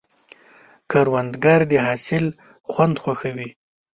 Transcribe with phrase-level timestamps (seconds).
[0.91, 2.25] کروندګر د حاصل
[2.69, 3.49] خوند خوښوي